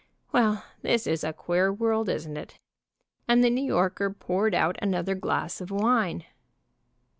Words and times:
Well, 0.31 0.63
this 0.81 1.05
is 1.05 1.23
a 1.23 1.31
queer 1.31 1.71
world, 1.71 2.09
isn't 2.09 2.35
it?" 2.35 2.57
and 3.27 3.43
the 3.43 3.51
New 3.51 3.63
Yorker 3.63 4.09
poured 4.09 4.55
out 4.55 4.75
another 4.81 5.13
glass 5.13 5.61
of 5.61 5.69
wine. 5.69 6.25